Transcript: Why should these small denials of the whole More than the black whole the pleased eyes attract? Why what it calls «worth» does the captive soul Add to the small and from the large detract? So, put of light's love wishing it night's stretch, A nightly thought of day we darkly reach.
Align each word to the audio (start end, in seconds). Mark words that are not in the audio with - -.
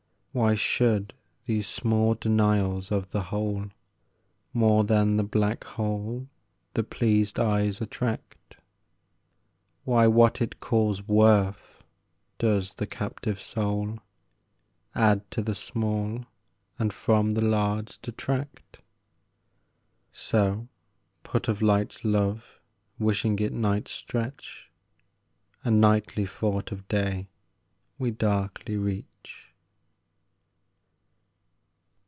Why 0.33 0.55
should 0.55 1.13
these 1.45 1.67
small 1.67 2.13
denials 2.15 2.89
of 2.89 3.11
the 3.11 3.23
whole 3.23 3.65
More 4.53 4.85
than 4.85 5.17
the 5.17 5.25
black 5.25 5.65
whole 5.65 6.29
the 6.73 6.83
pleased 6.85 7.37
eyes 7.37 7.81
attract? 7.81 8.55
Why 9.83 10.07
what 10.07 10.39
it 10.41 10.61
calls 10.61 11.05
«worth» 11.05 11.83
does 12.37 12.75
the 12.75 12.87
captive 12.87 13.41
soul 13.41 13.99
Add 14.95 15.29
to 15.31 15.41
the 15.41 15.53
small 15.53 16.23
and 16.79 16.93
from 16.93 17.31
the 17.31 17.41
large 17.41 17.99
detract? 18.01 18.79
So, 20.13 20.69
put 21.23 21.49
of 21.49 21.61
light's 21.61 22.05
love 22.05 22.61
wishing 22.97 23.37
it 23.39 23.51
night's 23.51 23.91
stretch, 23.91 24.71
A 25.65 25.71
nightly 25.71 26.25
thought 26.25 26.71
of 26.71 26.87
day 26.87 27.27
we 27.99 28.11
darkly 28.11 28.77
reach. 28.77 29.07